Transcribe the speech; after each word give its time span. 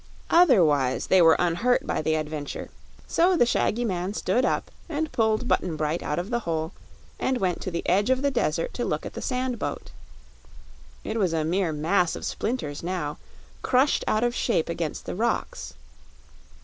Otherwise 0.31 1.05
they 1.05 1.21
were 1.21 1.35
unhurt 1.37 1.85
by 1.85 2.01
the 2.01 2.15
adventure; 2.15 2.71
so 3.05 3.37
the 3.37 3.45
shaggy 3.45 3.85
man 3.85 4.15
stood 4.15 4.43
up 4.43 4.71
and 4.89 5.11
pulled 5.11 5.47
Button 5.47 5.75
Bright 5.75 6.01
out 6.01 6.17
of 6.17 6.31
the 6.31 6.39
hole 6.39 6.71
and 7.19 7.37
went 7.37 7.61
to 7.61 7.69
the 7.69 7.87
edge 7.87 8.09
of 8.09 8.23
the 8.23 8.31
desert 8.31 8.73
to 8.73 8.83
look 8.83 9.05
at 9.05 9.13
the 9.13 9.21
sand 9.21 9.59
boat. 9.59 9.91
It 11.03 11.19
was 11.19 11.33
a 11.33 11.45
mere 11.45 11.71
mass 11.71 12.15
of 12.15 12.25
splinters 12.25 12.81
now, 12.81 13.19
crushed 13.61 14.03
out 14.07 14.23
of 14.23 14.33
shape 14.33 14.69
against 14.69 15.05
the 15.05 15.13
rocks. 15.13 15.75